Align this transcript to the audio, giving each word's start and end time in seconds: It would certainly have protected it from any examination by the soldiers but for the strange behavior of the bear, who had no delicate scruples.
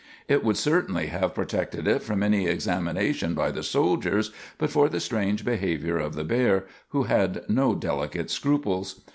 It 0.27 0.43
would 0.43 0.57
certainly 0.57 1.05
have 1.09 1.35
protected 1.35 1.87
it 1.87 2.01
from 2.01 2.23
any 2.23 2.47
examination 2.47 3.35
by 3.35 3.51
the 3.51 3.61
soldiers 3.61 4.31
but 4.57 4.71
for 4.71 4.89
the 4.89 4.99
strange 4.99 5.45
behavior 5.45 5.99
of 5.99 6.15
the 6.15 6.23
bear, 6.23 6.65
who 6.89 7.03
had 7.03 7.47
no 7.47 7.75
delicate 7.75 8.31
scruples. 8.31 9.01